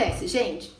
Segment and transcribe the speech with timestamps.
[0.00, 0.72] acontece, gente?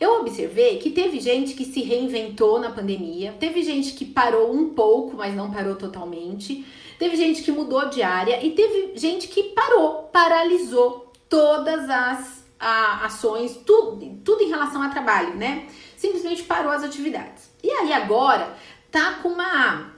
[0.00, 4.70] Eu observei que teve gente que se reinventou na pandemia, teve gente que parou um
[4.70, 6.66] pouco, mas não parou totalmente,
[6.98, 13.06] teve gente que mudou de área e teve gente que parou, paralisou todas as a,
[13.06, 15.66] ações, tudo, tudo em relação a trabalho, né?
[15.96, 17.50] Simplesmente parou as atividades.
[17.62, 18.56] E aí agora
[18.90, 19.92] tá com uma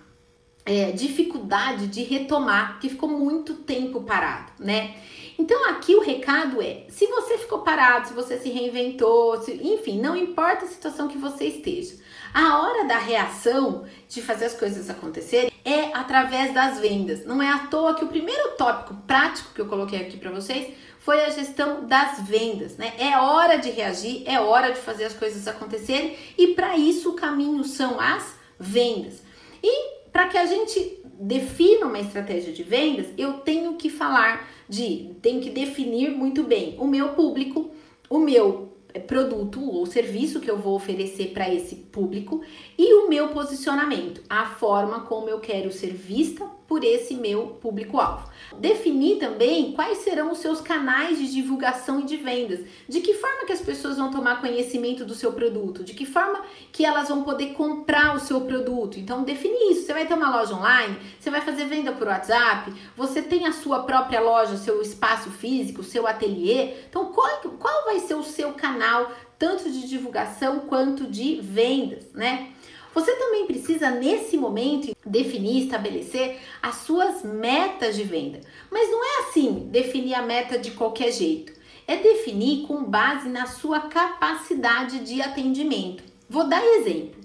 [0.65, 4.97] é, dificuldade de retomar, que ficou muito tempo parado, né?
[5.39, 10.01] Então aqui o recado é: se você ficou parado, se você se reinventou, se, enfim,
[10.01, 11.97] não importa a situação que você esteja,
[12.33, 17.25] a hora da reação de fazer as coisas acontecerem é através das vendas.
[17.25, 20.75] Não é à toa que o primeiro tópico prático que eu coloquei aqui para vocês
[20.98, 22.92] foi a gestão das vendas, né?
[22.98, 27.14] É hora de reagir, é hora de fazer as coisas acontecerem e para isso o
[27.14, 29.23] caminho são as vendas.
[29.62, 35.15] E para que a gente defina uma estratégia de vendas, eu tenho que falar de,
[35.23, 37.70] tenho que definir muito bem o meu público,
[38.09, 42.42] o meu é, produto ou serviço que eu vou oferecer para esse público
[42.78, 48.28] e o meu posicionamento, a forma como eu quero ser vista por esse meu público-alvo.
[48.59, 53.47] Definir também quais serão os seus canais de divulgação e de vendas, de que forma
[53.47, 57.22] que as pessoas vão tomar conhecimento do seu produto, de que forma que elas vão
[57.22, 58.98] poder comprar o seu produto.
[58.98, 59.87] Então, definir isso.
[59.87, 63.53] Você vai ter uma loja online, você vai fazer venda por WhatsApp, você tem a
[63.53, 66.75] sua própria loja, seu espaço físico, seu ateliê.
[66.89, 72.53] Então, qual, qual vai ser o seu canal, tanto de divulgação quanto de vendas, né?
[72.97, 78.41] Você também precisa, nesse momento, definir, estabelecer as suas metas de venda.
[78.70, 81.53] Mas não é assim, definir a meta de qualquer jeito.
[81.86, 86.03] É definir com base na sua capacidade de atendimento.
[86.27, 87.20] Vou dar exemplo.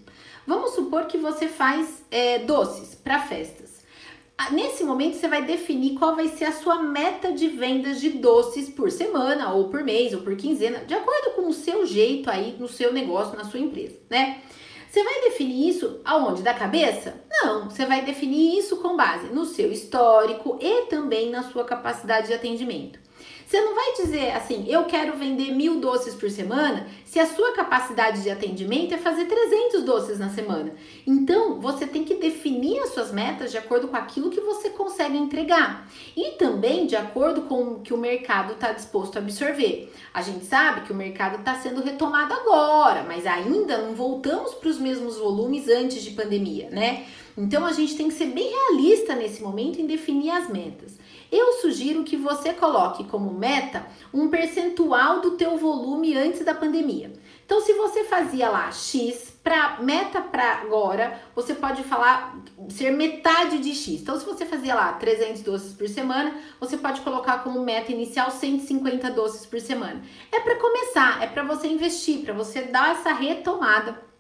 [0.46, 3.82] Vamos supor que você faz é, doces para festas.
[4.38, 8.10] Ah, nesse momento, você vai definir qual vai ser a sua meta de vendas de
[8.10, 12.30] doces por semana, ou por mês, ou por quinzena, de acordo com o seu jeito
[12.30, 14.42] aí no seu negócio, na sua empresa, né?
[14.92, 16.44] Você vai definir isso aonde?
[16.44, 17.16] Da cabeça?
[17.30, 22.28] Não, você vai definir isso com base no seu histórico e também na sua capacidade
[22.28, 23.00] de atendimento.
[23.46, 27.54] Você não vai dizer assim, eu quero vender mil doces por semana, se a sua
[27.54, 30.74] capacidade de atendimento é fazer 300 doces na semana.
[31.06, 35.18] Então, você tem que definir as suas metas de acordo com aquilo que você consegue
[35.18, 39.94] entregar e também de acordo com o que o mercado está disposto a absorver.
[40.14, 44.70] A gente sabe que o mercado está sendo retomado agora, mas ainda não voltamos para
[44.70, 47.06] os mesmos volumes antes de pandemia, né?
[47.38, 51.00] Então, a gente tem que ser bem realista nesse momento em definir as metas
[51.32, 57.14] eu sugiro que você coloque como meta um percentual do teu volume antes da pandemia.
[57.46, 62.38] Então, se você fazia lá X, para meta para agora, você pode falar
[62.70, 64.02] ser metade de X.
[64.02, 68.30] Então, se você fazia lá 300 doces por semana, você pode colocar como meta inicial
[68.30, 70.02] 150 doces por semana.
[70.32, 74.11] É para começar, é para você investir, para você dar essa retomada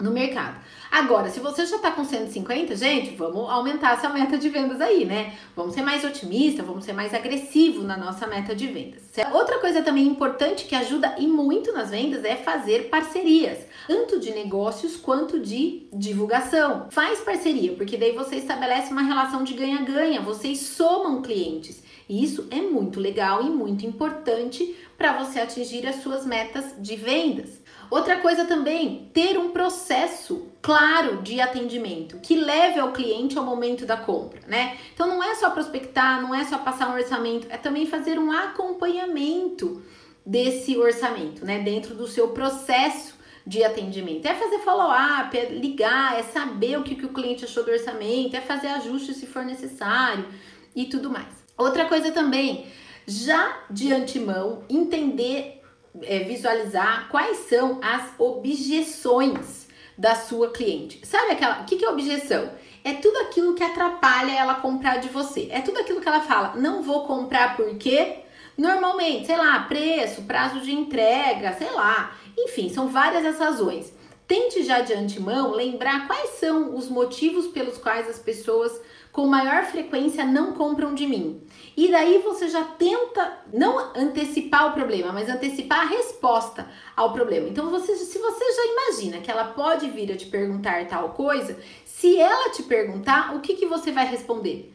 [0.00, 0.60] no mercado.
[0.90, 5.04] Agora, se você já está com 150, gente, vamos aumentar essa meta de vendas aí,
[5.04, 5.34] né?
[5.54, 9.02] Vamos ser mais otimista, vamos ser mais agressivo na nossa meta de vendas.
[9.32, 14.30] Outra coisa também importante que ajuda e muito nas vendas é fazer parcerias, tanto de
[14.32, 16.86] negócios quanto de divulgação.
[16.90, 21.82] Faz parceria, porque daí você estabelece uma relação de ganha-ganha, vocês somam clientes.
[22.08, 26.96] E isso é muito legal e muito importante para você atingir as suas metas de
[26.96, 27.60] vendas.
[27.90, 33.86] Outra coisa também, ter um processo claro de atendimento que leve ao cliente ao momento
[33.86, 34.76] da compra, né?
[34.92, 38.32] Então não é só prospectar, não é só passar um orçamento, é também fazer um
[38.32, 39.82] acompanhamento
[40.24, 41.60] desse orçamento, né?
[41.60, 43.14] Dentro do seu processo
[43.46, 44.26] de atendimento.
[44.26, 48.34] É fazer follow-up, é ligar, é saber o que, que o cliente achou do orçamento,
[48.34, 50.26] é fazer ajustes se for necessário
[50.74, 51.28] e tudo mais.
[51.56, 52.66] Outra coisa também,
[53.06, 55.55] já de antemão, entender
[56.02, 61.00] é, visualizar quais são as objeções da sua cliente.
[61.06, 61.62] Sabe aquela.
[61.62, 62.50] O que, que é objeção?
[62.84, 65.48] É tudo aquilo que atrapalha ela comprar de você.
[65.50, 68.18] É tudo aquilo que ela fala, não vou comprar porque
[68.56, 72.16] normalmente, sei lá, preço, prazo de entrega, sei lá.
[72.38, 73.92] Enfim, são várias as razões.
[74.28, 78.80] Tente já de antemão lembrar quais são os motivos pelos quais as pessoas
[79.16, 81.40] com maior frequência não compram de mim.
[81.74, 87.48] E daí você já tenta não antecipar o problema, mas antecipar a resposta ao problema.
[87.48, 91.58] Então, você, se você já imagina que ela pode vir a te perguntar tal coisa,
[91.82, 94.74] se ela te perguntar, o que, que você vai responder?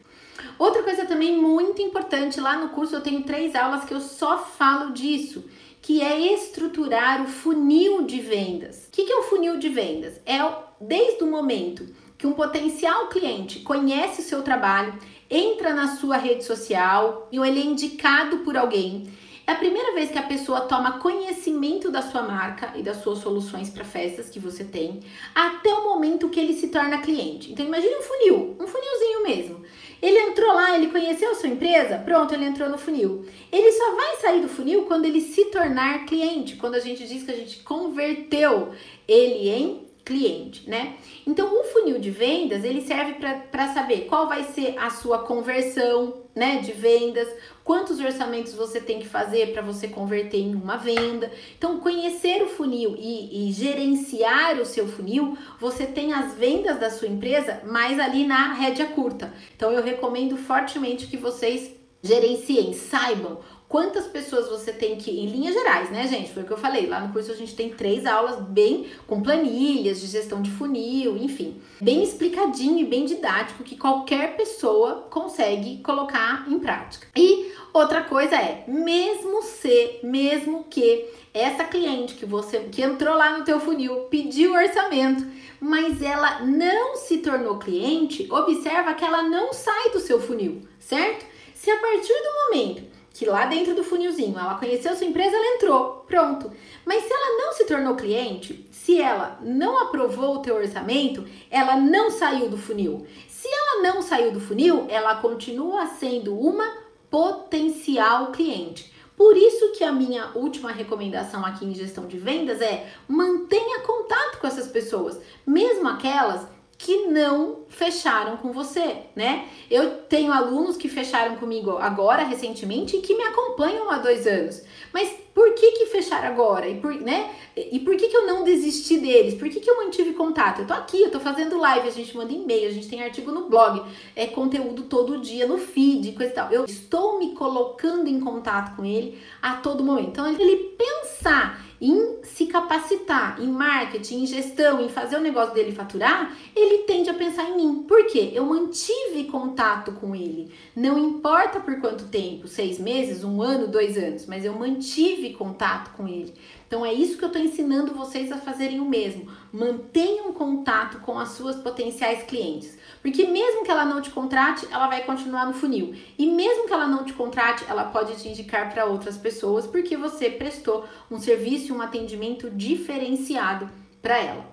[0.58, 4.38] Outra coisa também muito importante, lá no curso eu tenho três aulas que eu só
[4.38, 5.44] falo disso,
[5.80, 8.86] que é estruturar o funil de vendas.
[8.88, 10.20] O que, que é o funil de vendas?
[10.26, 10.38] É
[10.80, 14.96] desde o momento que um potencial cliente conhece o seu trabalho,
[15.28, 19.08] entra na sua rede social e ele é indicado por alguém.
[19.44, 23.18] É a primeira vez que a pessoa toma conhecimento da sua marca e das suas
[23.18, 25.00] soluções para festas que você tem,
[25.34, 27.50] até o momento que ele se torna cliente.
[27.50, 29.64] Então imagine um funil, um funilzinho mesmo.
[30.00, 33.26] Ele entrou lá, ele conheceu a sua empresa, pronto, ele entrou no funil.
[33.50, 37.24] Ele só vai sair do funil quando ele se tornar cliente, quando a gente diz
[37.24, 38.70] que a gente converteu
[39.08, 40.96] ele em cliente, né?
[41.26, 43.14] Então, o funil de vendas, ele serve
[43.50, 47.28] para saber qual vai ser a sua conversão, né, de vendas,
[47.62, 51.30] quantos orçamentos você tem que fazer para você converter em uma venda.
[51.56, 56.90] Então, conhecer o funil e, e, gerenciar o seu funil, você tem as vendas da
[56.90, 59.32] sua empresa mais ali na rédea curta.
[59.54, 61.70] Então, eu recomendo fortemente que vocês
[62.02, 63.38] gerenciem, saibam
[63.72, 66.30] quantas pessoas você tem que, em linhas gerais, né, gente?
[66.30, 66.86] Foi o que eu falei.
[66.86, 71.16] Lá no curso a gente tem três aulas bem com planilhas de gestão de funil,
[71.16, 77.06] enfim, bem explicadinho e bem didático que qualquer pessoa consegue colocar em prática.
[77.16, 83.38] E outra coisa é, mesmo se, mesmo que essa cliente que você que entrou lá
[83.38, 85.24] no teu funil pediu orçamento,
[85.58, 91.24] mas ela não se tornou cliente, observa que ela não sai do seu funil, certo?
[91.54, 95.56] Se a partir do momento que lá dentro do funilzinho ela conheceu sua empresa, ela
[95.56, 96.50] entrou, pronto.
[96.84, 101.76] Mas se ela não se tornou cliente, se ela não aprovou o teu orçamento, ela
[101.76, 103.06] não saiu do funil.
[103.28, 108.92] Se ela não saiu do funil, ela continua sendo uma potencial cliente.
[109.16, 114.38] Por isso que a minha última recomendação aqui em gestão de vendas é mantenha contato
[114.40, 116.46] com essas pessoas, mesmo aquelas
[116.82, 119.46] que não fecharam com você, né?
[119.70, 124.62] Eu tenho alunos que fecharam comigo agora, recentemente, e que me acompanham há dois anos.
[124.92, 126.68] Mas por que que fecharam agora?
[126.68, 127.30] E por, né?
[127.56, 129.34] E por que que eu não desisti deles?
[129.34, 130.62] Por que que eu mantive contato?
[130.62, 133.30] Eu tô aqui, eu tô fazendo live, a gente manda e-mail, a gente tem artigo
[133.30, 133.80] no blog,
[134.16, 136.50] é conteúdo todo dia no feed, coisa e tal.
[136.50, 140.08] Eu estou me colocando em contato com ele a todo momento.
[140.08, 145.72] Então, ele pensar em se capacitar em marketing, em gestão, em fazer o negócio dele
[145.72, 147.82] faturar, ele tende a pensar em mim.
[147.82, 148.30] Por quê?
[148.32, 150.52] Eu mantive contato com ele.
[150.76, 155.92] Não importa por quanto tempo, seis meses, um ano, dois anos, mas eu mantive contato
[155.96, 156.32] com ele.
[156.68, 159.28] Então é isso que eu estou ensinando vocês a fazerem o mesmo.
[159.52, 162.78] Mantenham contato com as suas potenciais clientes.
[163.02, 165.94] Porque mesmo que ela não te contrate, ela vai continuar no funil.
[166.16, 169.96] E mesmo que ela não te contrate, ela pode te indicar para outras pessoas porque
[169.96, 173.68] você prestou um serviço, um atendimento diferenciado
[174.00, 174.51] para ela.